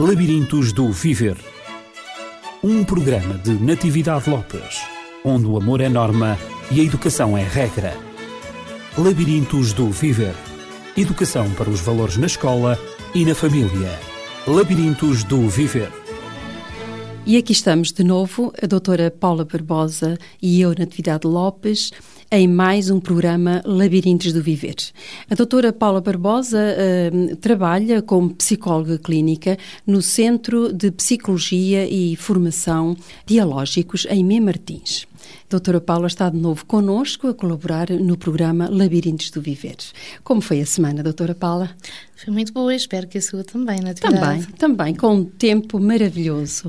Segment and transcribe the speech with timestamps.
[0.00, 1.36] Labirintos do Viver.
[2.62, 4.80] Um programa de Natividade Lopes,
[5.24, 6.38] onde o amor é norma
[6.70, 7.96] e a educação é regra.
[8.96, 10.36] Labirintos do Viver.
[10.96, 12.78] Educação para os valores na escola
[13.12, 13.90] e na família.
[14.46, 15.90] Labirintos do Viver.
[17.26, 21.90] E aqui estamos de novo, a doutora Paula Barbosa e eu, Natividade Lopes,
[22.30, 24.76] em mais um programa Labirintos do Viver.
[25.30, 32.94] A doutora Paula Barbosa uh, trabalha como psicóloga clínica no Centro de Psicologia e Formação
[33.24, 35.07] Dialógicos em Mê Martins.
[35.48, 39.76] Doutora Paula está de novo connosco a colaborar no programa Labirintos do Viver.
[40.22, 41.70] Como foi a semana, doutora Paula?
[42.16, 46.68] Foi muito boa, espero que a sua também, na Também, também, com um tempo maravilhoso.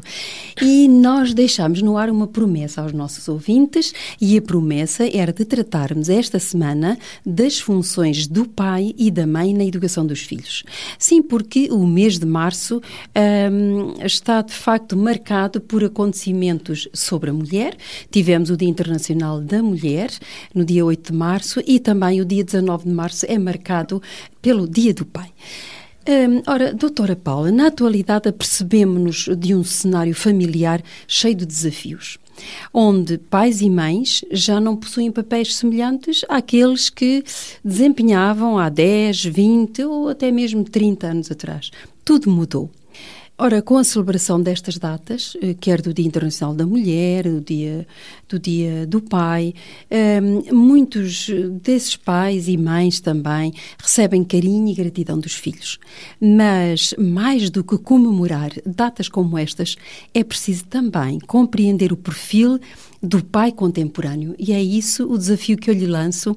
[0.61, 5.43] E nós deixamos no ar uma promessa aos nossos ouvintes, e a promessa era de
[5.45, 10.63] tratarmos esta semana das funções do pai e da mãe na educação dos filhos.
[10.99, 12.79] Sim, porque o mês de março
[13.51, 17.75] um, está de facto marcado por acontecimentos sobre a mulher.
[18.11, 20.09] Tivemos o Dia Internacional da Mulher,
[20.53, 24.01] no dia 8 de março, e também o dia 19 de março é marcado
[24.41, 25.31] pelo Dia do Pai.
[26.07, 32.17] Hum, ora, doutora Paula, na atualidade apercebemos-nos de um cenário familiar cheio de desafios,
[32.73, 37.23] onde pais e mães já não possuem papéis semelhantes àqueles que
[37.63, 41.69] desempenhavam há 10, 20 ou até mesmo 30 anos atrás.
[42.03, 42.71] Tudo mudou.
[43.41, 47.87] Ora, com a celebração destas datas, eh, quer do Dia Internacional da Mulher, do Dia
[48.27, 49.53] do, dia do Pai,
[49.89, 51.29] ehm, muitos
[51.61, 55.79] desses pais e mães também recebem carinho e gratidão dos filhos.
[56.19, 59.77] Mas, mais do que comemorar datas como estas,
[60.13, 62.59] é preciso também compreender o perfil
[63.01, 64.35] do pai contemporâneo.
[64.37, 66.35] E é isso o desafio que eu lhe lanço uh,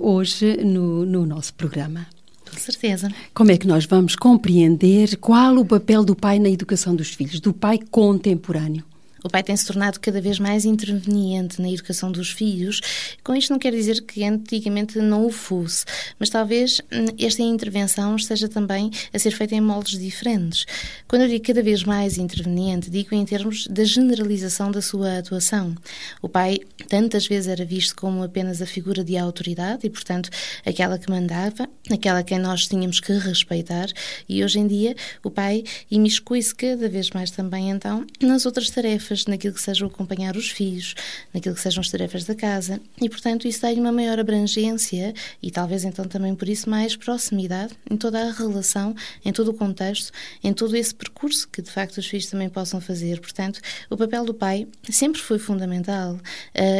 [0.00, 2.06] hoje no, no nosso programa.
[2.54, 3.08] Com certeza.
[3.34, 7.40] Como é que nós vamos compreender qual o papel do pai na educação dos filhos,
[7.40, 8.84] do pai contemporâneo?
[9.24, 12.82] O pai tem se tornado cada vez mais interveniente na educação dos filhos.
[13.24, 15.86] Com isto não quer dizer que antigamente não o fosse,
[16.18, 20.66] mas talvez hum, esta intervenção esteja também a ser feita em moldes diferentes.
[21.08, 25.74] Quando eu digo cada vez mais interveniente, digo em termos da generalização da sua atuação.
[26.20, 26.60] O pai
[26.90, 30.28] tantas vezes era visto como apenas a figura de autoridade e, portanto,
[30.66, 33.88] aquela que mandava, aquela que nós tínhamos que respeitar,
[34.28, 39.13] e hoje em dia o pai imiscui-se cada vez mais também então nas outras tarefas
[39.14, 40.94] tarefas, naquilo que seja acompanhar os filhos,
[41.32, 42.80] naquilo que sejam as tarefas da casa.
[43.00, 47.74] E, portanto, isso dá-lhe uma maior abrangência e talvez então também por isso mais proximidade
[47.90, 51.98] em toda a relação, em todo o contexto, em todo esse percurso que de facto
[51.98, 53.20] os filhos também possam fazer.
[53.20, 56.20] Portanto, o papel do pai sempre foi fundamental uh,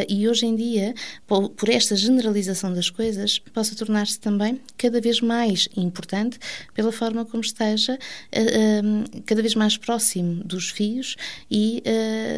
[0.07, 0.93] e hoje em dia,
[1.25, 6.37] por, por esta generalização das coisas, possa tornar-se também cada vez mais importante
[6.73, 11.15] pela forma como esteja uh, cada vez mais próximo dos filhos
[11.49, 11.83] e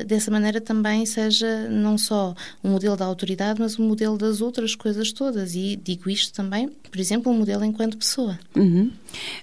[0.06, 4.76] dessa maneira também seja não só um modelo da autoridade, mas um modelo das outras
[4.76, 5.56] coisas todas.
[5.56, 8.38] E digo isto também, por exemplo, um modelo enquanto pessoa.
[8.56, 8.92] Uhum.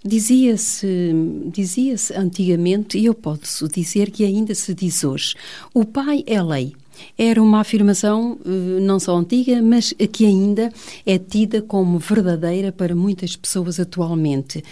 [0.05, 1.13] Dizia-se
[1.53, 5.35] dizia antigamente, e eu posso dizer que ainda se diz hoje,
[5.73, 6.75] o pai é lei.
[7.19, 10.73] Era uma afirmação eh, não só antiga, mas que ainda
[11.05, 14.63] é tida como verdadeira para muitas pessoas atualmente.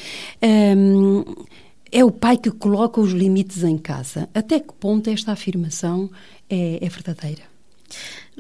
[0.43, 1.25] Um,
[1.93, 4.29] é o pai que coloca os limites em casa.
[4.35, 6.11] Até que ponto esta afirmação
[6.49, 7.43] é, é verdadeira?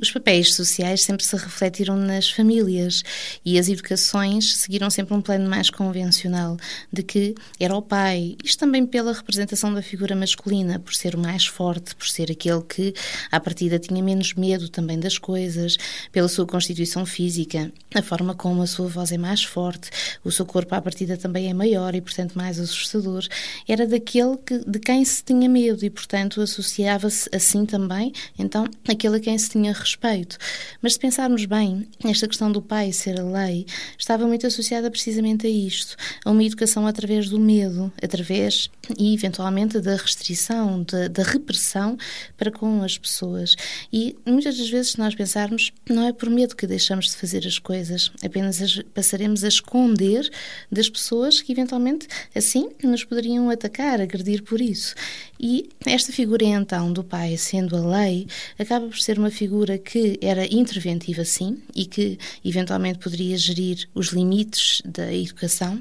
[0.00, 3.02] Os papéis sociais sempre se refletiram nas famílias
[3.44, 6.56] e as educações seguiram sempre um plano mais convencional
[6.90, 11.18] de que era o pai, isto também pela representação da figura masculina, por ser o
[11.18, 12.94] mais forte, por ser aquele que
[13.30, 15.76] à partida tinha menos medo também das coisas,
[16.10, 19.90] pela sua constituição física, a forma como a sua voz é mais forte,
[20.24, 23.26] o seu corpo à partida também é maior e portanto mais assustador,
[23.68, 29.18] era daquele que, de quem se tinha medo e portanto associava-se assim também, então aquele
[29.18, 30.38] a quem se tinha respeito.
[30.80, 33.66] Mas se pensarmos bem, esta questão do pai ser a lei
[33.98, 39.80] estava muito associada precisamente a isto, a uma educação através do medo, através e eventualmente
[39.80, 41.96] da restrição, da, da repressão
[42.36, 43.56] para com as pessoas.
[43.92, 47.46] E muitas das vezes, se nós pensarmos, não é por medo que deixamos de fazer
[47.46, 50.30] as coisas, apenas as, passaremos a esconder
[50.70, 54.94] das pessoas que eventualmente assim nos poderiam atacar, agredir por isso.
[55.38, 58.26] E esta figura então do pai sendo a lei
[58.58, 64.08] acaba por ser uma figura que era interventiva, sim, e que eventualmente poderia gerir os
[64.08, 65.80] limites da educação,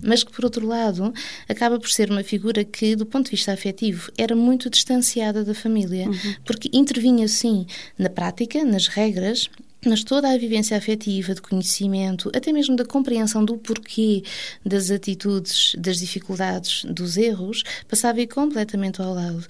[0.00, 1.12] mas que, por outro lado,
[1.48, 5.54] acaba por ser uma figura que, do ponto de vista afetivo, era muito distanciada da
[5.54, 6.34] família, uhum.
[6.44, 7.66] porque intervinha, sim,
[7.98, 9.48] na prática, nas regras,
[9.84, 14.22] mas toda a vivência afetiva, de conhecimento, até mesmo da compreensão do porquê
[14.64, 19.44] das atitudes, das dificuldades, dos erros, passava completamente ao lado.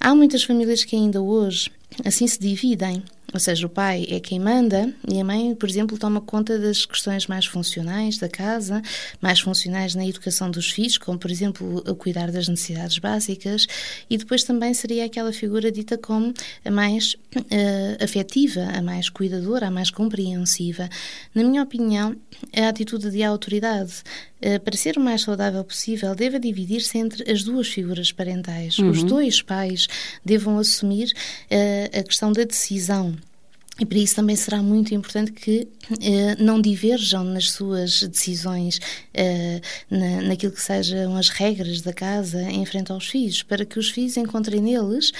[0.00, 1.70] Há muitas famílias que ainda hoje
[2.04, 3.02] assim se dividem.
[3.32, 6.86] Ou seja, o pai é quem manda e a mãe, por exemplo, toma conta das
[6.86, 8.80] questões mais funcionais da casa,
[9.20, 13.66] mais funcionais na educação dos filhos, como, por exemplo, o cuidar das necessidades básicas,
[14.08, 16.32] e depois também seria aquela figura dita como
[16.64, 20.88] a mais uh, afetiva, a mais cuidadora, a mais compreensiva.
[21.34, 22.16] Na minha opinião,
[22.56, 23.92] a atitude de autoridade,
[24.40, 28.78] uh, para ser o mais saudável possível, deve dividir-se entre as duas figuras parentais.
[28.78, 28.88] Uhum.
[28.88, 29.86] Os dois pais
[30.24, 31.12] devam assumir
[31.50, 33.17] uh, a questão da decisão
[33.78, 35.68] e para isso também será muito importante que
[36.02, 38.80] eh, não diverjam nas suas decisões,
[39.14, 43.78] eh, na, naquilo que sejam as regras da casa em frente aos filhos, para que
[43.78, 45.12] os filhos encontrem neles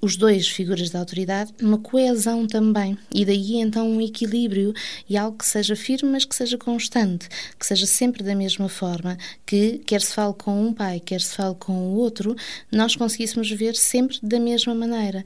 [0.00, 2.96] os dois figuras de autoridade, uma coesão também.
[3.12, 4.72] E daí então um equilíbrio
[5.08, 7.28] e algo que seja firme, mas que seja constante,
[7.58, 9.16] que seja sempre da mesma forma,
[9.46, 12.36] que quer se fale com um pai, quer se fale com o outro,
[12.70, 15.24] nós conseguíssemos ver sempre da mesma maneira.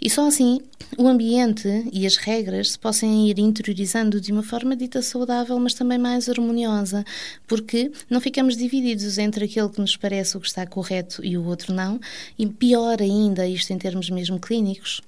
[0.00, 0.60] E só assim
[0.98, 5.74] o ambiente e as regras se possam ir interiorizando de uma forma dita saudável, mas
[5.74, 7.04] também mais harmoniosa,
[7.46, 11.44] porque não ficamos divididos entre aquele que nos parece o que está correto e o
[11.44, 11.98] outro não,
[12.38, 15.00] e pior ainda, isto em termos mesmo clínicos,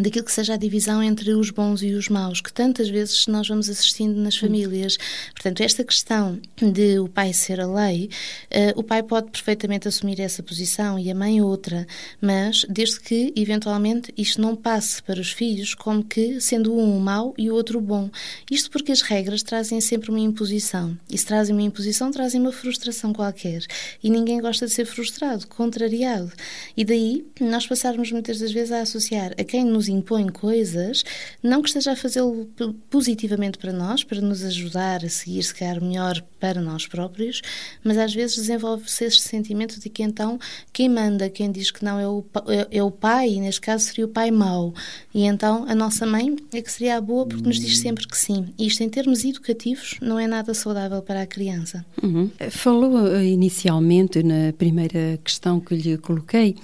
[0.00, 3.48] daquilo que seja a divisão entre os bons e os maus, que tantas vezes nós
[3.48, 4.96] vamos assistindo nas famílias.
[5.32, 8.10] Portanto, esta questão de o pai ser a lei,
[8.50, 11.86] uh, o pai pode perfeitamente assumir essa posição e a mãe outra,
[12.20, 17.00] mas desde que, eventualmente, isto não passe para os filhos como que sendo um o
[17.00, 18.10] mau e o outro bom.
[18.50, 20.96] Isto porque as regras trazem sempre uma imposição.
[21.10, 23.62] E se trazem uma imposição, trazem uma frustração qualquer.
[24.02, 26.32] E ninguém gosta de ser frustrado, contrariado.
[26.76, 31.04] E daí nós passarmos muitas das vezes a associar a quem nos impõe coisas,
[31.42, 32.48] não que esteja a fazê-lo
[32.88, 37.42] positivamente para nós, para nos ajudar a seguir, se calhar, melhor para nós próprios,
[37.84, 40.38] mas às vezes desenvolve-se esse sentimento de que então
[40.72, 43.84] quem manda, quem diz que não é o, é, é o pai, e neste caso
[43.84, 44.72] seria o pai mau,
[45.14, 48.16] e então a nossa mãe é que seria a boa porque nos diz sempre que
[48.16, 48.46] sim.
[48.58, 51.84] E isto, em termos educativos, não é nada saudável para a criança.
[52.02, 52.30] Uhum.
[52.50, 56.56] Falou eh, inicialmente, na primeira questão que lhe coloquei,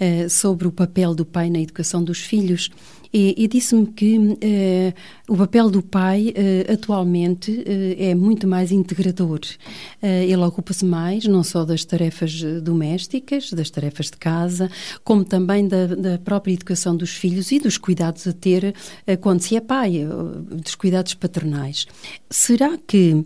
[0.00, 4.16] uh, sobre o papel do pai na educação dos filhos produced e, e disse-me que
[4.16, 4.32] uh,
[5.28, 7.64] o papel do pai uh, atualmente uh,
[7.98, 9.40] é muito mais integrador.
[10.02, 14.70] ele ocupa-se mais não só das tarefas domésticas, das tarefas de casa,
[15.04, 18.74] como também da, da, própria educação dos filhos e dos cuidados a ter
[19.20, 20.06] quando se é pai,
[20.50, 21.86] dos cuidados paternais.
[22.30, 23.24] Será que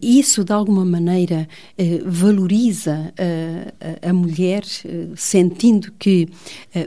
[0.00, 1.48] isso de alguma maneira
[2.04, 3.12] valoriza
[4.02, 4.62] a mulher,
[5.16, 6.28] sentindo que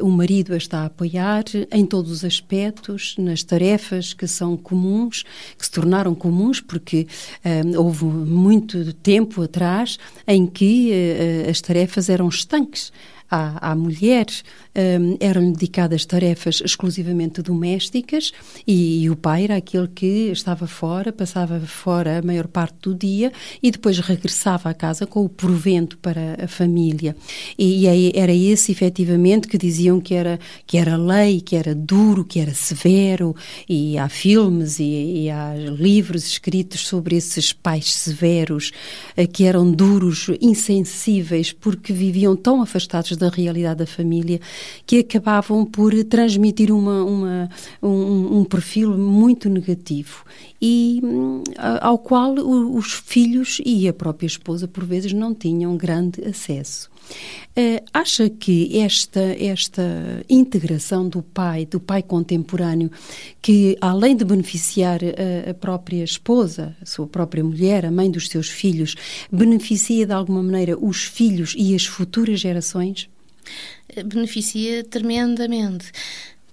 [0.01, 5.23] o marido a está a apoiar em todos os aspectos, nas tarefas que são comuns,
[5.57, 7.07] que se tornaram comuns, porque
[7.43, 9.97] um, houve muito tempo atrás
[10.27, 12.91] em que uh, as tarefas eram estanques
[13.29, 14.25] à, à mulher
[14.75, 18.31] um, eram dedicadas tarefas exclusivamente domésticas
[18.65, 22.95] e, e, o pai era aquele que estava fora, passava fora a maior parte do
[22.95, 23.31] dia
[23.61, 27.15] e depois regressava à casa com o provento para a família.
[27.57, 32.23] E, e era esse, efetivamente, que diziam que era, que era lei, que era duro,
[32.23, 33.35] que era severo,
[33.67, 38.71] e há filmes e, e há livros escritos sobre esses pais severos,
[39.15, 44.39] eh, que eram duros, insensíveis, porque viviam tão afastados da realidade da família
[44.85, 47.49] que acabavam por transmitir uma, uma
[47.81, 50.23] um, um, perfil muito negativo
[50.61, 51.43] e hum,
[51.81, 56.89] ao qual os filhos e a própria esposa, por vezes, não tinham grande acesso.
[57.57, 62.91] Uh, acha que esta, esta integração do pai, do pai contemporâneo,
[63.41, 68.29] que além de beneficiar a, a, própria esposa, a sua própria mulher, a mãe dos
[68.29, 68.95] seus filhos,
[69.31, 73.09] beneficia de alguma maneira os filhos e as futuras gerações?
[74.05, 75.91] beneficia tremendamente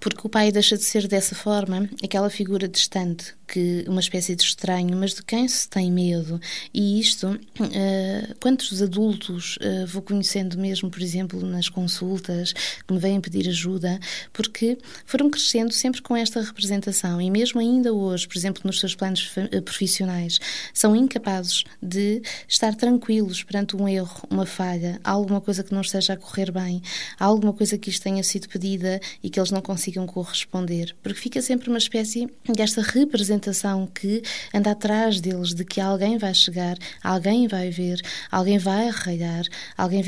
[0.09, 4.43] porque o pai deixa de ser dessa forma aquela figura distante que uma espécie de
[4.43, 6.39] estranho, mas de quem se tem medo.
[6.73, 12.99] E isto, uh, quantos adultos uh, vou conhecendo mesmo, por exemplo, nas consultas, que me
[12.99, 13.99] vêm pedir ajuda,
[14.33, 18.93] porque foram crescendo sempre com esta representação e mesmo ainda hoje, por exemplo, nos seus
[18.93, 20.39] planos eh, profissionais,
[20.73, 26.13] são incapazes de estar tranquilos perante um erro, uma falha, alguma coisa que não esteja
[26.13, 26.81] a correr bem,
[27.17, 31.19] alguma coisa que lhes tenha sido pedida e que eles não consigam consigam corresponder, porque
[31.19, 34.21] fica sempre uma espécie desta representação que
[34.53, 39.45] anda atrás deles de que alguém vai chegar, alguém vai ver, alguém vai arraiar,
[39.77, 40.03] alguém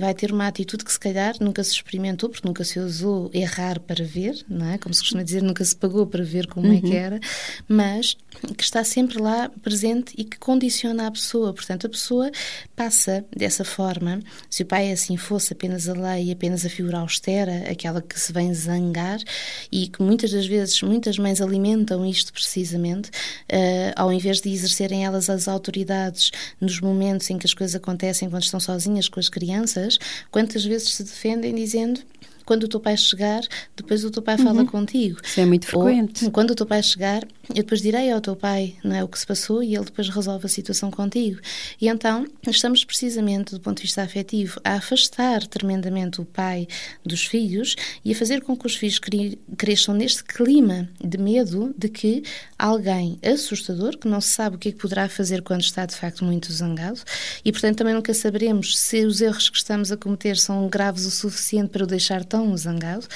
[0.00, 3.80] vai ter uma atitude que se calhar nunca se experimentou, porque nunca se usou errar
[3.80, 4.78] para ver, não é?
[4.78, 6.78] Como se costuma dizer, nunca se pagou para ver como uhum.
[6.78, 6.94] é que uhum.
[6.94, 7.20] era,
[7.68, 8.16] mas
[8.56, 11.52] que está sempre lá presente e que condiciona a pessoa.
[11.52, 12.30] Portanto, a pessoa
[12.74, 14.20] passa dessa forma.
[14.48, 18.32] Se o pai assim fosse apenas a lei, apenas a figura austera, aquela que se
[18.32, 19.18] vem zangar
[19.70, 25.04] e que muitas das vezes muitas mães alimentam isto precisamente, uh, ao invés de exercerem
[25.04, 29.28] elas as autoridades nos momentos em que as coisas acontecem, quando estão sozinhas com as
[29.28, 29.98] crianças,
[30.30, 32.00] quantas vezes se defendem dizendo
[32.44, 33.42] quando o teu pai chegar,
[33.76, 34.66] depois o teu pai fala uhum.
[34.66, 35.20] contigo.
[35.22, 36.24] Isso é muito frequente.
[36.24, 39.08] Ou, quando o teu pai chegar, eu depois direi ao teu pai não é, o
[39.08, 41.40] que se passou e ele depois resolve a situação contigo.
[41.80, 46.66] E então estamos precisamente, do ponto de vista afetivo, a afastar tremendamente o pai
[47.04, 49.00] dos filhos e a fazer com que os filhos
[49.56, 52.22] cresçam neste clima de medo de que
[52.58, 55.94] alguém assustador, que não se sabe o que é que poderá fazer quando está de
[55.94, 57.00] facto muito zangado,
[57.44, 61.10] e portanto também nunca saberemos se os erros que estamos a cometer são graves o
[61.10, 63.06] suficiente para o deixar tão zangado,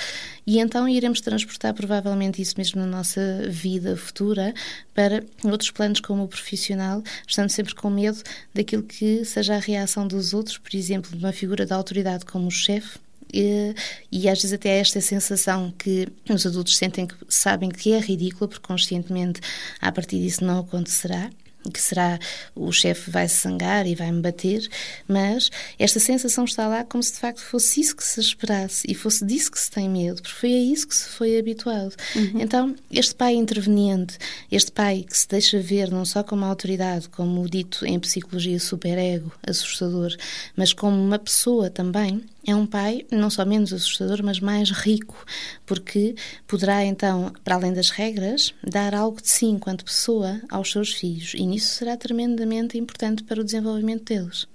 [0.46, 4.54] e então iremos transportar provavelmente isso mesmo na nossa vida futura
[4.94, 8.22] para outros planos como o profissional, estando sempre com medo
[8.54, 12.46] daquilo que seja a reação dos outros, por exemplo, de uma figura de autoridade como
[12.46, 13.00] o chefe,
[13.34, 13.75] e,
[14.10, 18.48] e, às vezes até esta sensação que os adultos sentem que sabem que é ridícula,
[18.48, 19.40] porque conscientemente
[19.80, 21.28] a partir disso não acontecerá
[21.73, 22.19] que será
[22.55, 24.69] o chefe vai se zangar e vai me bater,
[25.07, 28.95] mas esta sensação está lá como se de facto fosse isso que se esperasse e
[28.95, 31.95] fosse disso que se tem medo, porque foi a isso que se foi habituado.
[32.15, 32.41] Uhum.
[32.41, 34.19] Então, este pai interveniente,
[34.50, 38.59] este pai que se deixa ver não só como autoridade, como o dito em psicologia
[38.59, 40.15] superego, assustador,
[40.57, 45.25] mas como uma pessoa também, é um pai não só menos assustador, mas mais rico,
[45.66, 46.14] porque
[46.47, 51.35] poderá então, para além das regras, dar algo de si enquanto pessoa aos seus filhos
[51.35, 54.47] e nisso será tremendamente importante para o desenvolvimento deles.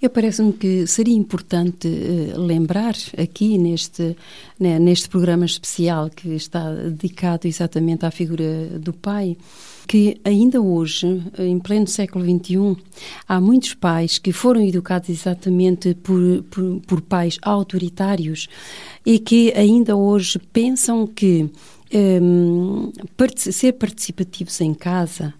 [0.00, 4.16] Eu parece-me que seria importante uh, lembrar aqui neste,
[4.58, 9.36] né, neste programa especial que está dedicado exatamente à figura do pai,
[9.86, 12.76] que ainda hoje, em pleno século XXI,
[13.28, 18.48] há muitos pais que foram educados exatamente por, por, por pais autoritários
[19.04, 21.50] e que ainda hoje pensam que
[21.94, 22.92] um,
[23.36, 25.34] ser participativos em casa,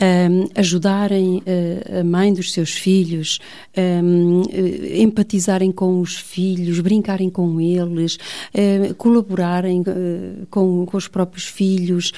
[0.00, 3.38] um, ajudarem uh, a mãe dos seus filhos,
[3.76, 11.08] um, eh, empatizarem com os filhos, brincarem com eles, uh, colaborarem uh, com, com, os
[11.08, 12.12] próprios filhos,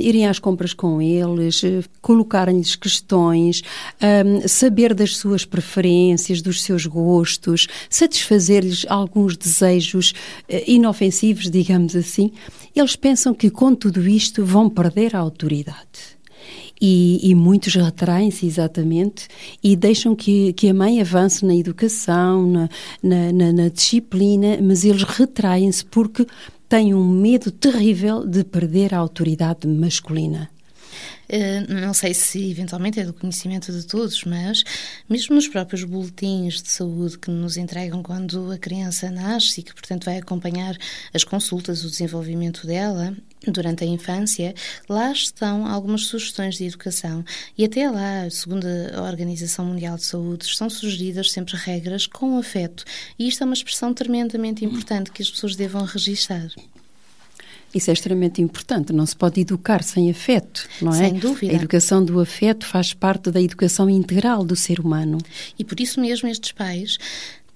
[0.00, 1.62] irem às compras com eles,
[2.00, 3.62] colocarem-lhes questões,
[4.46, 10.12] saber das suas preferências, dos seus gostos, satisfazer-lhes alguns desejos
[10.66, 12.32] inofensivos, digamos assim.
[12.74, 16.15] Eles pensam que com tudo isto vão perder a autoridade.
[16.80, 19.28] E, e muitos retraem-se exatamente
[19.62, 22.68] e deixam que, que a mãe avance na educação, na,
[23.02, 26.26] na, na, na disciplina, mas eles retraem-se porque
[26.68, 30.50] têm um medo terrível de perder a autoridade masculina.
[31.28, 34.62] Uh, não sei se eventualmente é do conhecimento de todos, mas
[35.08, 39.74] mesmo nos próprios boletins de saúde que nos entregam quando a criança nasce e que,
[39.74, 40.76] portanto, vai acompanhar
[41.12, 44.54] as consultas, o desenvolvimento dela, durante a infância,
[44.88, 47.24] lá estão algumas sugestões de educação.
[47.56, 52.84] E até lá, segundo a Organização Mundial de Saúde, estão sugeridas sempre regras com afeto.
[53.18, 56.48] E isto é uma expressão tremendamente importante que as pessoas devam registar.
[57.76, 58.92] Isso é extremamente importante.
[58.92, 60.96] Não se pode educar sem afeto, não é?
[60.96, 61.52] Sem dúvida.
[61.52, 65.18] A educação do afeto faz parte da educação integral do ser humano.
[65.58, 66.96] E por isso mesmo estes pais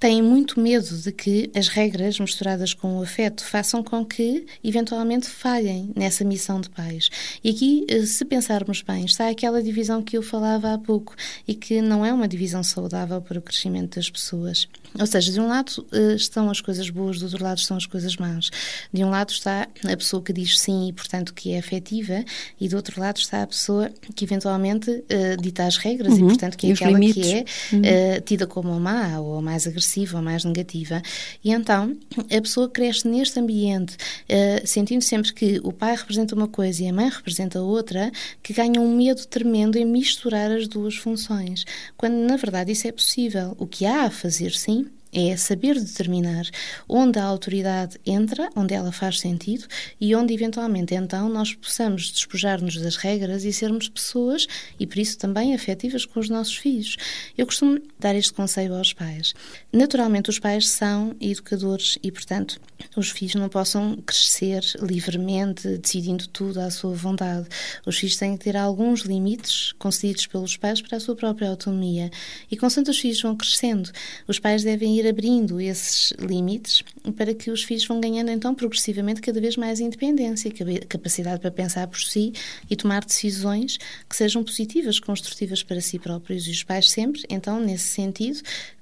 [0.00, 5.28] têm muito medo de que as regras misturadas com o afeto façam com que, eventualmente,
[5.28, 7.10] falhem nessa missão de pais.
[7.44, 11.14] E aqui, eh, se pensarmos bem, está aquela divisão que eu falava há pouco
[11.46, 14.66] e que não é uma divisão saudável para o crescimento das pessoas.
[14.98, 17.84] Ou seja, de um lado eh, estão as coisas boas, do outro lado estão as
[17.84, 18.48] coisas más.
[18.90, 22.24] De um lado está a pessoa que diz sim e, portanto, que é afetiva,
[22.58, 26.20] e do outro lado está a pessoa que, eventualmente, uh, dita as regras uhum.
[26.20, 27.22] e, portanto, que é aquela limites.
[27.22, 28.20] que é uh, uhum.
[28.24, 31.02] tida como a má ou a mais agressiva agressiva ou mais negativa.
[31.42, 36.48] E então a pessoa cresce neste ambiente, uh, sentindo sempre que o pai representa uma
[36.48, 38.10] coisa e a mãe representa outra,
[38.42, 41.64] que ganha um medo tremendo em misturar as duas funções.
[41.96, 43.56] Quando na verdade isso é possível.
[43.58, 46.44] O que há a fazer, sim, é saber determinar
[46.88, 49.66] onde a autoridade entra, onde ela faz sentido
[50.00, 54.46] e onde eventualmente então nós possamos despojar-nos das regras e sermos pessoas
[54.78, 56.96] e por isso também afetivas com os nossos filhos.
[57.36, 59.34] Eu costumo dar este conselho aos pais.
[59.72, 62.60] Naturalmente os pais são educadores e portanto
[62.96, 67.46] os filhos não possam crescer livremente, decidindo tudo à sua vontade.
[67.86, 72.10] Os filhos têm que ter alguns limites concedidos pelos pais para a sua própria autonomia.
[72.50, 73.90] E consoante os filhos vão crescendo,
[74.26, 76.82] os pais devem ir abrindo esses limites
[77.16, 80.52] para que os filhos vão ganhando então progressivamente cada vez mais independência,
[80.88, 82.32] capacidade para pensar por si
[82.68, 83.78] e tomar decisões
[84.08, 86.46] que sejam positivas, construtivas para si próprios.
[86.46, 88.40] E os pais sempre, então, nesse sentido,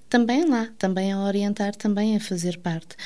[0.08, 2.96] também lá, também a orientar, também a fazer parte.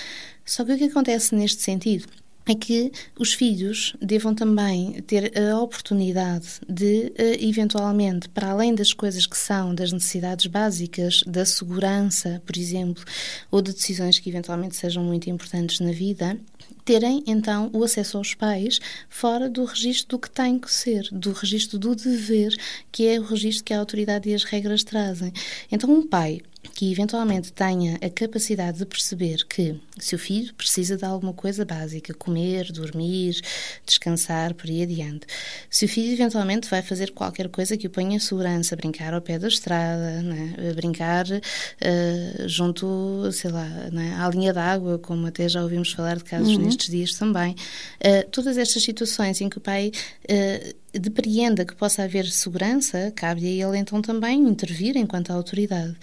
[0.44, 2.06] Só que o que acontece neste sentido?
[2.46, 8.92] É que os filhos devam também ter a oportunidade de, eh, eventualmente, para além das
[8.92, 13.04] coisas que são das necessidades básicas, da segurança, por exemplo,
[13.50, 16.38] ou de decisões que eventualmente sejam muito importantes na vida,
[16.84, 21.32] terem então o acesso aos pais fora do registro do que tem que ser, do
[21.32, 22.56] registro do dever,
[22.90, 25.32] que é o registro que a autoridade e as regras trazem.
[25.70, 26.40] Então, um pai
[26.74, 31.64] que eventualmente tenha a capacidade de perceber que se o filho precisa de alguma coisa
[31.64, 33.40] básica, comer, dormir,
[33.84, 35.26] descansar, por aí adiante,
[35.68, 39.20] se o filho eventualmente vai fazer qualquer coisa que o ponha em segurança, brincar ao
[39.20, 40.54] pé da estrada, né?
[40.74, 44.16] brincar uh, junto, sei lá, né?
[44.18, 46.64] à linha d'água, como até já ouvimos falar de casos uhum.
[46.64, 49.90] nestes dias também, uh, todas estas situações em que o pai
[50.24, 55.96] uh, depreenda que possa haver segurança, cabe a ele então também intervir enquanto autoridade.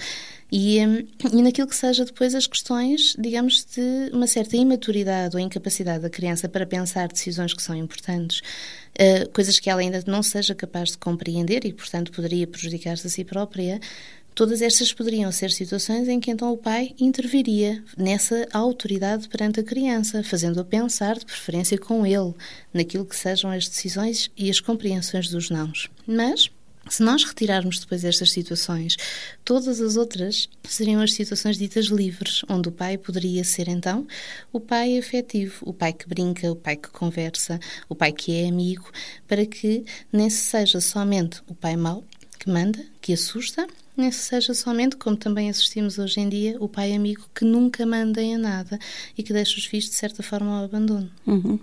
[0.52, 5.40] E, hum, e naquilo que seja depois as questões, digamos, de uma certa imaturidade ou
[5.40, 8.42] incapacidade da criança para pensar decisões que são importantes,
[9.00, 13.10] uh, coisas que ela ainda não seja capaz de compreender e, portanto, poderia prejudicar-se a
[13.10, 13.80] si própria,
[14.40, 19.64] Todas estas poderiam ser situações em que então o pai interviria nessa autoridade perante a
[19.64, 22.34] criança, fazendo-a pensar, de preferência com ele,
[22.74, 25.90] naquilo que sejam as decisões e as compreensões dos nãos.
[26.08, 26.50] Mas,
[26.90, 28.98] se nós retirarmos depois estas situações,
[29.46, 34.08] todas as outras seriam as situações ditas livres, onde o pai poderia ser então
[34.52, 38.48] o pai afetivo, o pai que brinca, o pai que conversa, o pai que é
[38.48, 38.92] amigo,
[39.28, 42.04] para que nem se seja somente o pai mau
[42.40, 46.70] que manda, que assusta, nem se seja somente, como também assistimos hoje em dia, o
[46.70, 48.80] pai amigo que nunca manda em nada
[49.18, 51.12] e que deixa os filhos de certa forma ao abandono.
[51.28, 51.60] Uhum.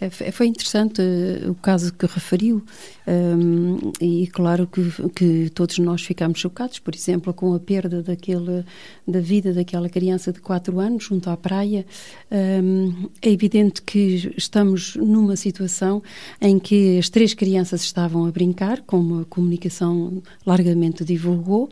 [0.00, 2.64] É, foi interessante uh, o caso que referiu
[3.06, 4.82] um, e claro que,
[5.14, 8.64] que, todos nós ficamos chocados, por exemplo, com a perda daquele,
[9.06, 11.86] da vida daquela criança de 4 anos junto à praia.
[12.30, 16.02] Um, é evidente que estamos numa situação
[16.40, 21.70] em que as três crianças estavam a brincar, como a comunicação largamente divulgou,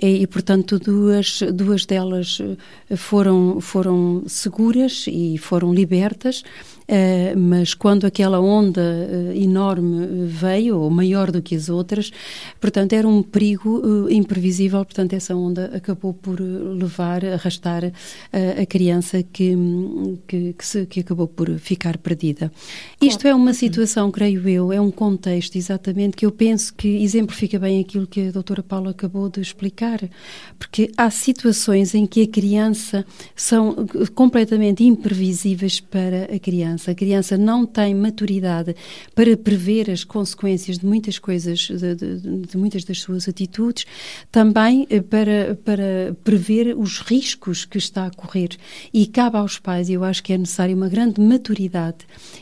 [0.00, 6.42] e, e portanto duas, duas delas eh, foram, foram seguras e foram libertas.
[6.82, 12.10] Uh, mas quando aquela onda uh, enorme veio, ou maior do que as outras,
[12.60, 17.92] portanto era um perigo uh, imprevisível, portanto essa onda acabou por levar, arrastar
[18.32, 19.54] a criança que,
[20.26, 22.50] que, que, se, que, acabou por ficar perdida.
[23.00, 27.58] Isto é uma situação, creio eu, é um contexto exatamente que eu penso que exemplifica
[27.58, 30.00] bem aquilo que a doutora Paula acabou de explicar,
[30.58, 36.90] porque há situações em que a criança são completamente imprevisíveis para a criança criança.
[36.90, 38.74] A criança não tem maturidade
[39.14, 43.84] para prever as consequências de muitas coisas, de, de, de muitas das suas atitudes,
[44.30, 48.50] também eh, para, para prever os riscos que está a correr.
[48.92, 51.98] E cabe aos pais, eu acho que é necessário uma grande maturidade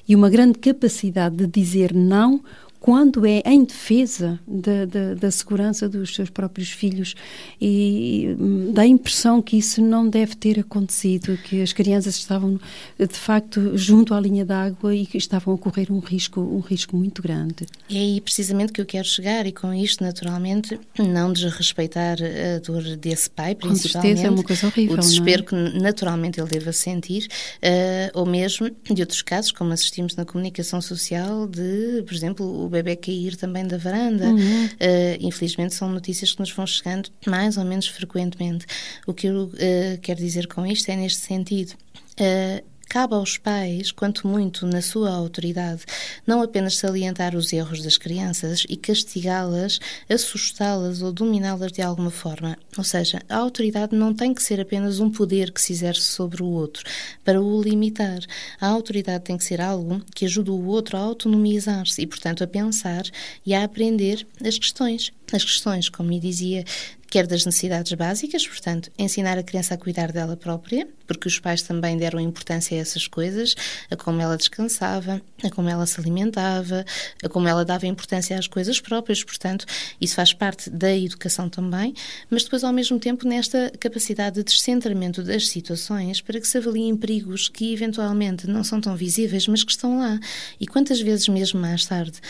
[0.09, 2.43] e uma grande capacidade de dizer não
[2.81, 7.15] quando é em defesa da, da, da, segurança dos seus próprios filhos
[7.61, 12.59] e hum, dá a impressão que isso não deve ter acontecido, que as crianças estavam
[12.99, 16.97] de facto junto à linha d'água e que estavam a correr um risco, um risco
[16.97, 17.67] muito grande.
[17.91, 22.83] É aí precisamente que eu quero chegar e com isto naturalmente não desrespeitar a dor
[22.97, 23.93] desse pai, principalmente.
[23.93, 25.45] Com certeza é uma coisa horrível, O desespero é?
[25.45, 30.81] que naturalmente ele deva sentir, uh, ou mesmo de outros casos, como assistimos na comunicação
[30.81, 34.27] social de, por exemplo, bebê cair também da varanda.
[34.27, 34.67] Uhum.
[34.67, 38.67] Uh, infelizmente são notícias que nos vão chegando mais ou menos frequentemente.
[39.07, 41.75] O que eu uh, quero dizer com isto é neste sentido.
[42.19, 45.83] Uh, Cabe aos pais, quanto muito na sua autoridade,
[46.27, 52.59] não apenas salientar os erros das crianças e castigá-las, assustá-las ou dominá-las de alguma forma.
[52.77, 56.43] Ou seja, a autoridade não tem que ser apenas um poder que se exerce sobre
[56.43, 56.83] o outro
[57.25, 58.19] para o limitar.
[58.61, 62.49] A autoridade tem que ser algo que ajude o outro a autonomizar-se e, portanto, a
[62.49, 63.05] pensar
[63.47, 65.13] e a aprender as questões.
[65.33, 66.65] As questões, como me dizia,
[67.11, 71.61] quer das necessidades básicas, portanto, ensinar a criança a cuidar dela própria, porque os pais
[71.61, 73.57] também deram importância a essas coisas,
[73.91, 76.85] a como ela descansava, a como ela se alimentava,
[77.21, 79.67] a como ela dava importância às coisas próprias, portanto,
[80.01, 81.95] isso faz parte da educação também,
[82.31, 86.97] mas depois, ao mesmo tempo, nesta capacidade de descentramento das situações para que se avaliem
[86.97, 90.17] perigos que eventualmente não são tão visíveis, mas que estão lá.
[90.61, 92.21] E quantas vezes, mesmo mais tarde,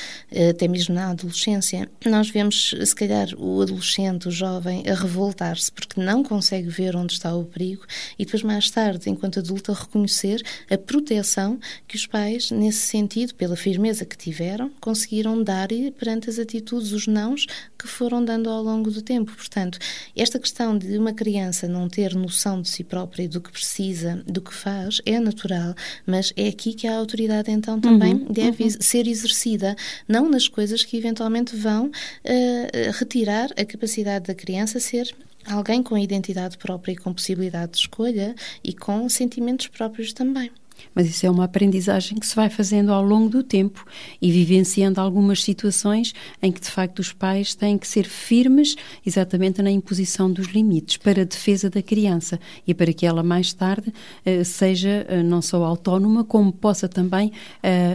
[0.51, 6.01] até mesmo na adolescência, nós vemos, se calhar, o adolescente, o jovem, a revoltar-se porque
[6.01, 7.85] não consegue ver onde está o perigo
[8.19, 13.35] e depois, mais tarde, enquanto adulto, a reconhecer a proteção que os pais, nesse sentido,
[13.35, 17.47] pela firmeza que tiveram, conseguiram dar perante as atitudes, os nãos
[17.79, 19.33] que foram dando ao longo do tempo.
[19.35, 19.79] Portanto,
[20.17, 24.41] esta questão de uma criança não ter noção de si própria, do que precisa, do
[24.41, 25.75] que faz, é natural,
[26.07, 28.71] mas é aqui que a autoridade então também uhum, deve uhum.
[28.81, 29.77] ser exercida,
[30.09, 35.15] não nas coisas que eventualmente vão uh, retirar a capacidade da criança ser
[35.47, 40.51] alguém com identidade própria e com possibilidade de escolha e com sentimentos próprios também.
[40.95, 43.85] Mas isso é uma aprendizagem que se vai fazendo ao longo do tempo
[44.21, 49.63] e vivenciando algumas situações em que, de facto, os pais têm que ser firmes exatamente
[49.63, 53.91] na imposição dos limites para a defesa da criança e para que ela mais tarde
[53.91, 57.31] uh, seja uh, não só autónoma, como possa também uh,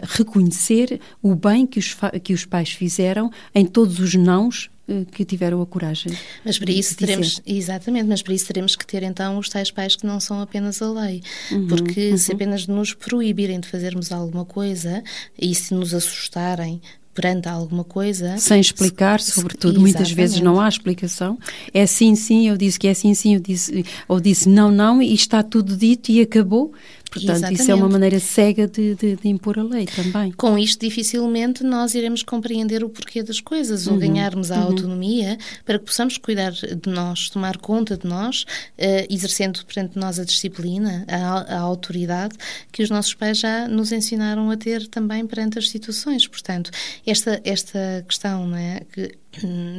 [0.03, 4.74] reconhecer o bem que os, que os pais fizeram em todos os nãos eh,
[5.11, 6.11] que tiveram a coragem.
[6.43, 9.95] Mas para isso teremos, exatamente, mas para isso teremos que ter então os tais pais
[9.95, 12.17] que não são apenas a lei, uhum, porque uhum.
[12.17, 15.03] se apenas nos proibirem de fazermos alguma coisa
[15.39, 16.81] e se nos assustarem
[17.15, 18.37] perante alguma coisa.
[18.37, 19.79] Sem explicar, sobretudo.
[19.79, 21.39] Muitas vezes não há explicação.
[21.73, 25.01] É sim, sim, eu disse que é sim, sim, eu disse, ou disse não, não,
[25.01, 26.73] e está tudo dito e acabou.
[27.09, 27.61] Portanto, Exatamente.
[27.61, 30.31] isso é uma maneira cega de, de, de, impor a lei também.
[30.33, 33.93] Com isto, dificilmente nós iremos compreender o porquê das coisas uhum.
[33.93, 34.63] ou ganharmos a uhum.
[34.63, 40.19] autonomia para que possamos cuidar de nós, tomar conta de nós, uh, exercendo perante nós
[40.19, 42.35] a disciplina, a, a, autoridade
[42.71, 46.27] que os nossos pais já nos ensinaram a ter também perante as situações.
[46.27, 46.71] Portanto,
[47.05, 49.11] esta, esta questão não é, que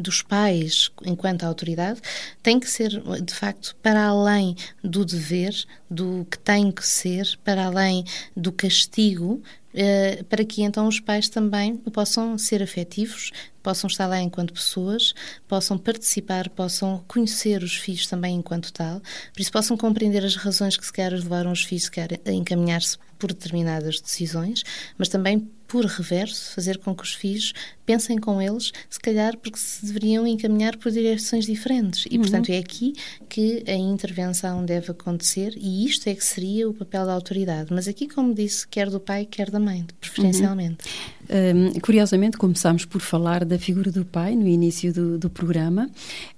[0.03, 2.01] dos pais enquanto autoridade
[2.43, 2.91] tem que ser
[3.23, 5.55] de facto para além do dever
[5.91, 8.05] do que tem que ser para além
[8.37, 9.43] do castigo
[9.79, 13.31] eh, para que então os pais também possam ser afetivos,
[13.67, 15.13] possam estar lá enquanto pessoas,
[15.49, 19.01] possam participar, possam conhecer os filhos também enquanto tal,
[19.33, 21.91] por isso possam compreender as razões que se quer levaram os filhos
[22.25, 24.63] a encaminhar-se por determinadas decisões,
[24.97, 27.53] mas também por reverso, fazer com que os filhos
[27.85, 32.05] pensem com eles, se calhar porque se deveriam encaminhar por direções diferentes.
[32.09, 32.23] E, uhum.
[32.23, 32.93] portanto, é aqui
[33.29, 37.73] que a intervenção deve acontecer e isto é que seria o papel da autoridade.
[37.73, 40.87] Mas aqui, como disse, quer do pai, quer da mãe, preferencialmente.
[40.87, 41.16] Uhum.
[41.29, 45.91] Um, curiosamente, começámos por falar da figura do pai no início do, do programa,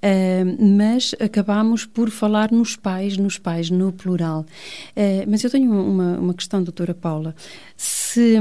[0.03, 4.47] um, mas acabámos por falar nos pais, nos pais no plural.
[4.97, 7.35] Uh, mas eu tenho uma, uma questão, doutora Paula.
[7.77, 8.39] Se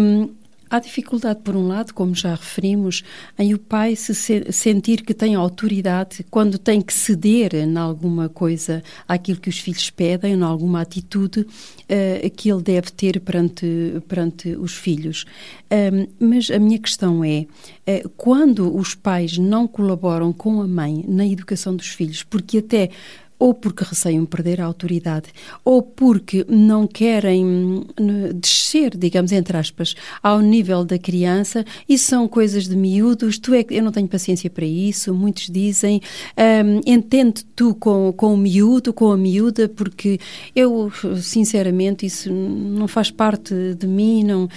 [0.69, 3.03] Há dificuldade, por um lado, como já referimos,
[3.37, 4.13] em o pai se
[4.51, 9.89] sentir que tem autoridade quando tem que ceder em alguma coisa àquilo que os filhos
[9.89, 15.25] pedem, em alguma atitude uh, que ele deve ter perante, perante os filhos.
[15.71, 17.45] Um, mas a minha questão é:
[17.87, 22.89] uh, quando os pais não colaboram com a mãe na educação dos filhos, porque até
[23.39, 25.27] ou porque receiam perder a autoridade,
[25.63, 27.85] ou porque não querem hum,
[28.35, 33.65] descer, digamos, entre aspas, ao nível da criança, isso são coisas de miúdos, tu é
[33.69, 36.01] eu não tenho paciência para isso, muitos dizem,
[36.37, 40.19] um, entende tu com, com o miúdo, com a miúda, porque
[40.55, 44.49] eu, sinceramente, isso não faz parte de mim, não, uh,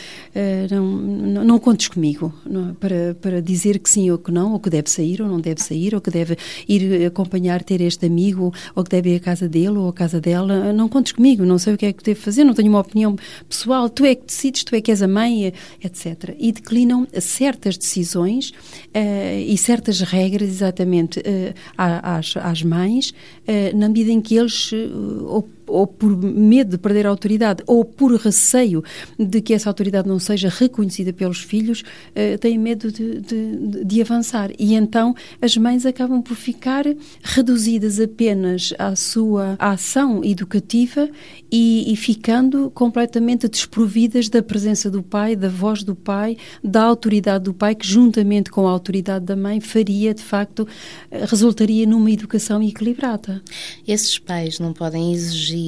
[0.70, 4.60] não, não, não, contes comigo não, para, para dizer que sim ou que não, ou
[4.60, 6.36] que deve sair ou não deve sair, ou que deve
[6.68, 10.20] ir acompanhar, ter este amigo ou que deve ir à casa dele ou à casa
[10.20, 12.80] dela, não contes comigo, não sei o que é que devo fazer, não tenho uma
[12.80, 13.16] opinião
[13.48, 15.52] pessoal, tu é que decides, tu é que és a mãe,
[15.82, 16.34] etc.
[16.38, 23.88] E declinam certas decisões uh, e certas regras, exatamente, uh, às, às mães, uh, na
[23.88, 28.82] medida em que eles uh, ou por medo de perder a autoridade, ou por receio
[29.18, 34.00] de que essa autoridade não seja reconhecida pelos filhos, uh, têm medo de, de, de,
[34.00, 34.50] avançar.
[34.58, 36.84] E então as mães acabam por ficar
[37.22, 41.08] reduzidas apenas à sua ação educativa
[41.50, 47.44] e, e ficando completamente desprovidas da presença do pai, da voz do pai, da autoridade
[47.44, 50.66] do pai, que juntamente com a autoridade da mãe faria, de facto,
[51.10, 53.42] eh, resultaria numa educação equilibrada.
[53.86, 55.59] Esses pais não podem exigir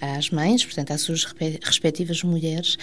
[0.00, 1.24] às mães, portanto, às suas
[1.62, 2.76] respectivas mulheres,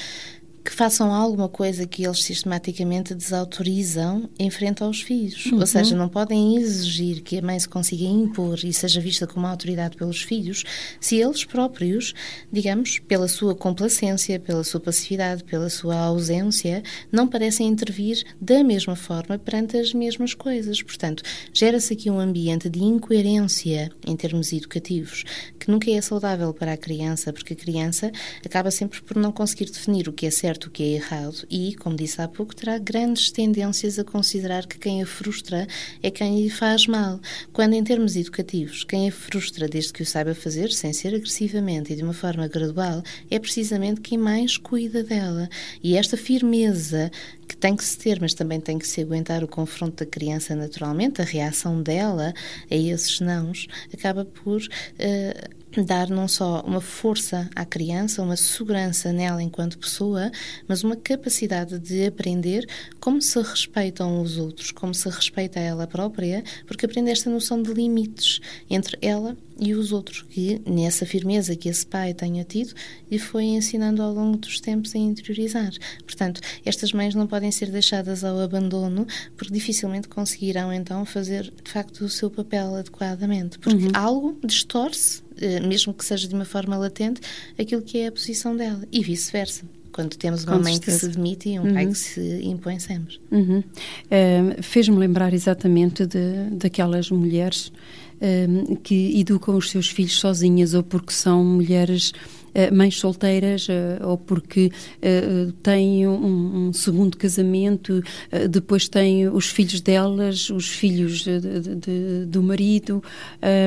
[0.63, 5.47] que façam alguma coisa que eles sistematicamente desautorizam em frente aos filhos.
[5.47, 5.59] Uhum.
[5.59, 9.47] Ou seja, não podem exigir que a mãe se consiga impor e seja vista como
[9.47, 10.63] autoridade pelos filhos
[10.99, 12.13] se eles próprios,
[12.51, 18.95] digamos, pela sua complacência, pela sua passividade, pela sua ausência, não parecem intervir da mesma
[18.95, 20.81] forma perante as mesmas coisas.
[20.81, 25.23] Portanto, gera-se aqui um ambiente de incoerência em termos educativos,
[25.59, 28.11] que nunca é saudável para a criança, porque a criança
[28.45, 31.75] acaba sempre por não conseguir definir o que é certo, o que é errado e,
[31.75, 35.67] como disse há pouco, terá grandes tendências a considerar que quem a frustra
[36.01, 37.19] é quem lhe faz mal.
[37.51, 41.93] Quando, em termos educativos, quem a frustra desde que o saiba fazer, sem ser agressivamente
[41.93, 45.49] e de uma forma gradual, é precisamente quem mais cuida dela.
[45.83, 47.11] E esta firmeza
[47.47, 50.55] que tem que se ter, mas também tem que se aguentar o confronto da criança
[50.55, 52.33] naturalmente, a reação dela
[52.69, 59.13] a esses nãos, acaba por uh, dar não só uma força à criança, uma segurança
[59.13, 60.29] nela enquanto pessoa,
[60.67, 62.67] mas uma capacidade de aprender
[62.99, 67.73] como se respeitam os outros, como se respeita ela própria, porque aprende esta noção de
[67.73, 72.73] limites entre ela e os outros, que nessa firmeza que esse pai tenha tido
[73.09, 75.71] lhe foi ensinando ao longo dos tempos a interiorizar.
[76.03, 79.05] Portanto, estas mães não podem ser deixadas ao abandono,
[79.37, 83.91] porque dificilmente conseguirão então fazer de facto o seu papel adequadamente, porque uhum.
[83.93, 85.21] algo distorce,
[85.67, 87.21] mesmo que seja de uma forma latente,
[87.59, 90.99] aquilo que é a posição dela e vice-versa quando temos uma Com mãe certeza.
[90.99, 91.73] que se demite e um uhum.
[91.73, 93.19] pai que se impõe sempre.
[93.31, 93.59] Uhum.
[93.59, 100.83] Uh, Fez-me lembrar exatamente de, daquelas mulheres uh, que educam os seus filhos sozinhas ou
[100.83, 102.40] porque são mulheres eh,
[102.71, 108.03] mães solteiras eh, ou porque eh, têm um, segundo casamento,
[108.49, 113.03] depois têm os filhos delas, os filhos de, de, do marido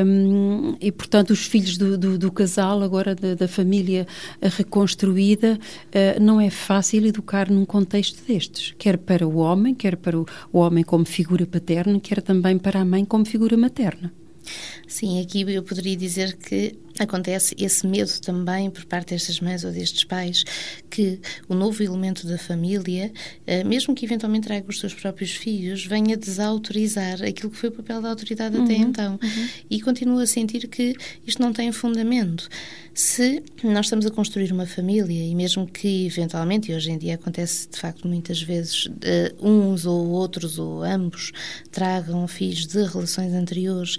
[0.06, 4.06] um, e, portanto, os filhos do, do, do casal, agora da, da, família
[4.40, 5.58] reconstruída.
[6.20, 10.84] Não é fácil educar num contexto destes, quer para o homem, quer para o homem
[10.84, 14.12] como figura paterna, quer também para a mãe como figura materna.
[14.94, 19.72] Sim, aqui eu poderia dizer que acontece esse medo também por parte destas mães ou
[19.72, 20.44] destes pais
[20.88, 23.12] que o novo elemento da família,
[23.44, 27.72] eh, mesmo que eventualmente traga os seus próprios filhos, venha desautorizar aquilo que foi o
[27.72, 29.48] papel da autoridade uhum, até então uhum.
[29.68, 30.94] e continua a sentir que
[31.26, 32.48] isto não tem fundamento.
[32.94, 37.16] Se nós estamos a construir uma família e mesmo que eventualmente, e hoje em dia
[37.16, 38.88] acontece de facto muitas vezes,
[39.42, 41.32] uns ou outros ou ambos
[41.72, 43.96] tragam filhos de relações anteriores,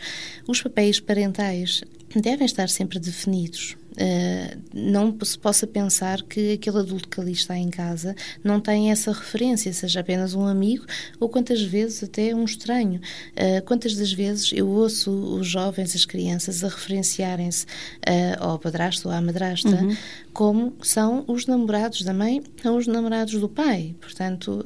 [0.47, 1.83] os papéis parentais
[2.15, 3.75] devem estar sempre definidos.
[3.95, 8.91] Uh, não se possa pensar que aquele adulto que ali está em casa não tem
[8.91, 10.85] essa referência, seja apenas um amigo
[11.19, 12.99] ou quantas vezes até um estranho.
[13.31, 19.07] Uh, quantas das vezes eu ouço os jovens, as crianças, a referenciarem-se uh, ao padrasto
[19.07, 19.95] ou à madrasta uhum
[20.35, 23.95] como são os namorados da mãe ou os namorados do pai.
[24.01, 24.65] Portanto,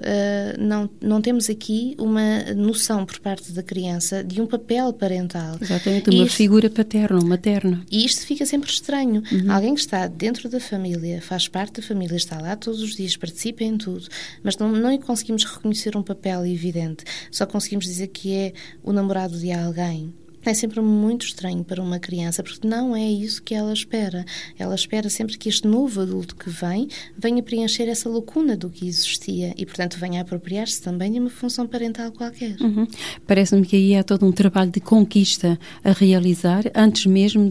[0.57, 5.57] não, não temos aqui uma noção por parte da criança de um papel parental.
[5.61, 7.85] Exatamente, uma isto, figura paterna ou materna.
[7.91, 9.18] E isto fica sempre estranho.
[9.31, 9.51] Uhum.
[9.51, 13.15] Alguém que está dentro da família, faz parte da família, está lá todos os dias,
[13.15, 14.07] participa em tudo,
[14.43, 17.03] mas não, não conseguimos reconhecer um papel evidente.
[17.31, 18.53] Só conseguimos dizer que é
[18.83, 20.13] o namorado de alguém
[20.49, 24.25] é sempre muito estranho para uma criança, porque não é isso que ela espera.
[24.57, 28.87] Ela espera sempre que este novo adulto que vem venha preencher essa lacuna do que
[28.87, 32.55] existia e, portanto, venha apropriar-se também de uma função parental qualquer.
[32.59, 32.87] Uhum.
[33.27, 37.49] Parece-me que aí há todo um trabalho de conquista a realizar antes mesmo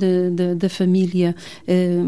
[0.56, 1.34] da família
[1.66, 1.98] eh,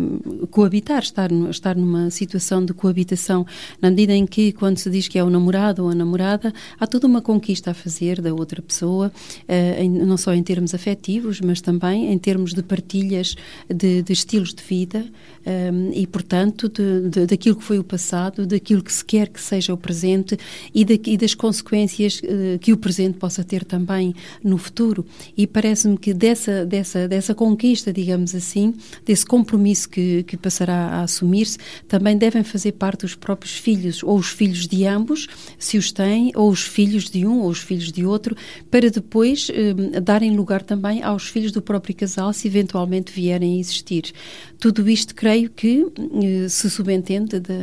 [0.50, 3.46] coabitar, estar, estar numa situação de coabitação,
[3.80, 6.86] na medida em que, quando se diz que é o namorado ou a namorada, há
[6.86, 9.12] toda uma conquista a fazer da outra pessoa,
[9.46, 13.36] eh, não só em termos afetivos, mas também em termos de partilhas
[13.68, 15.04] de, de estilos de vida
[15.46, 19.40] um, e, portanto, de, de, daquilo que foi o passado, daquilo que se quer que
[19.40, 20.38] seja o presente
[20.74, 25.04] e, de, e das consequências uh, que o presente possa ter também no futuro.
[25.36, 31.02] E parece-me que dessa, dessa, dessa conquista, digamos assim, desse compromisso que, que passará a
[31.02, 35.26] assumir-se, também devem fazer parte os próprios filhos, ou os filhos de ambos,
[35.58, 38.36] se os têm, ou os filhos de um ou os filhos de outro,
[38.70, 43.60] para depois um, darem lugar também aos filhos do próprio casal, se eventualmente vierem a
[43.60, 44.12] existir.
[44.60, 45.86] Tudo isto, creio que
[46.22, 47.54] eh, se subentende da,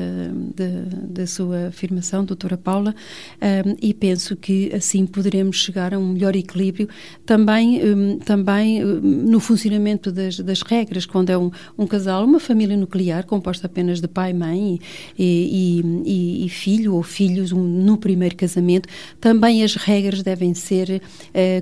[0.56, 0.66] da,
[1.10, 2.96] da sua afirmação, doutora Paula,
[3.40, 6.90] um, e penso que assim poderemos chegar a um melhor equilíbrio
[7.24, 12.40] também, um, também um, no funcionamento das, das, regras, quando é um, um, casal, uma
[12.40, 14.80] família nuclear composta apenas de pai, mãe
[15.18, 18.90] e, e, e filho ou filhos no primeiro casamento,
[19.22, 21.02] também as regras devem ser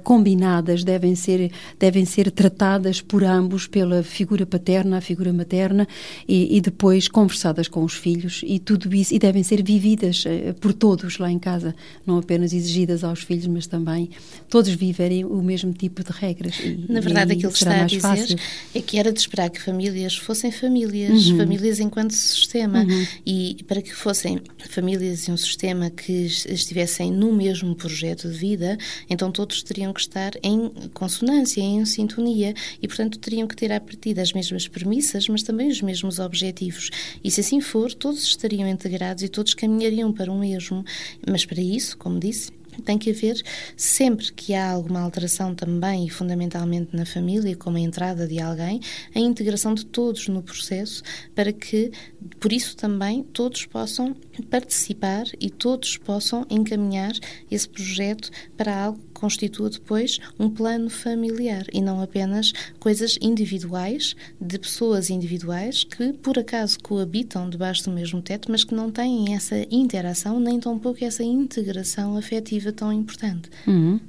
[0.03, 5.87] combinadas, devem ser ser, devem ser tratadas por ambos, pela figura paterna, a figura materna,
[6.27, 10.53] e, e depois conversadas com os filhos, e tudo isso, e devem ser vividas uh,
[10.59, 14.09] por todos lá em casa, não apenas exigidas aos filhos, mas também
[14.49, 16.59] todos viverem o mesmo tipo de regras.
[16.59, 18.37] E, Na verdade, aquilo que está a dizer fácil.
[18.73, 21.37] é que era de esperar que famílias fossem famílias, uhum.
[21.37, 23.07] famílias enquanto sistema, uhum.
[23.25, 28.77] e para que fossem famílias e um sistema que estivessem no mesmo projeto de vida,
[29.09, 30.71] então todos teriam que estar em
[31.15, 35.69] consonância, em sintonia, e portanto teriam que ter a partir das mesmas premissas, mas também
[35.69, 36.89] os mesmos objetivos.
[37.23, 40.83] E se assim for, todos estariam integrados e todos caminhariam para o mesmo.
[41.27, 42.51] Mas para isso, como disse,
[42.83, 43.41] tem que haver,
[43.77, 48.81] sempre que há alguma alteração também e fundamentalmente na família, como a entrada de alguém,
[49.13, 51.01] a integração de todos no processo
[51.33, 51.91] para que,
[52.39, 54.15] por isso também, todos possam
[54.49, 57.13] participar e todos possam encaminhar
[57.49, 64.59] esse projeto para algo constitua depois um plano familiar e não apenas coisas individuais de
[64.59, 69.55] pessoas individuais que por acaso coabitam debaixo do mesmo teto, mas que não têm essa
[69.71, 73.49] interação nem tampouco essa integração afetiva tão importante.
[73.65, 73.99] Uhum.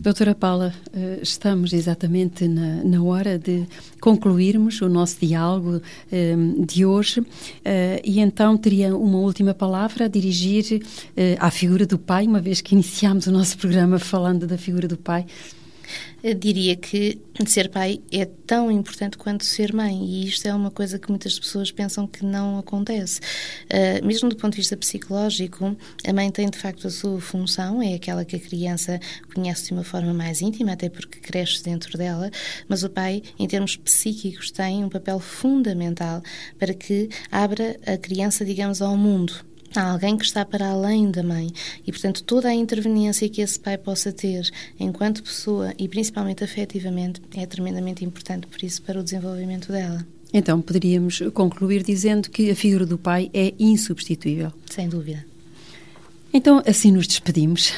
[0.00, 3.66] Doutora Paula, eh, estamos exatamente na, na, hora de
[4.00, 5.82] concluirmos o nosso diálogo
[6.12, 7.20] eh, de hoje
[7.64, 10.80] eh, e então teria uma última palavra a dirigir
[11.40, 14.96] à figura do pai, uma vez que iniciámos o nosso programa falando da figura do
[14.96, 15.26] pai.
[16.22, 20.70] Eu diria que ser pai é tão importante quanto ser mãe, e isto é uma
[20.70, 23.20] coisa que muitas pessoas pensam que não acontece.
[23.64, 27.82] Uh, mesmo do ponto de vista psicológico, a mãe tem de facto a sua função,
[27.82, 28.98] é aquela que a criança
[29.34, 32.30] conhece de uma forma mais íntima, até porque cresce dentro dela,
[32.68, 36.22] mas o pai, em termos psíquicos, tem um papel fundamental
[36.58, 41.22] para que abra a criança, digamos, ao mundo Há alguém que está para além da
[41.22, 41.50] mãe
[41.86, 44.48] e, portanto, toda a interveniência que esse pai possa ter
[44.80, 50.06] enquanto pessoa e principalmente afetivamente é tremendamente importante, por isso, para o desenvolvimento dela.
[50.32, 54.52] Então, poderíamos concluir dizendo que a figura do pai é insubstituível.
[54.66, 55.24] Sem dúvida.
[56.32, 57.72] Então, assim nos despedimos.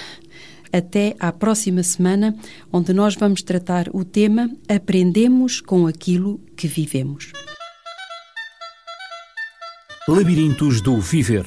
[0.72, 2.37] Até à próxima semana,
[2.72, 7.33] onde nós vamos tratar o tema Aprendemos com aquilo que vivemos.
[10.09, 11.46] Labirintos do Viver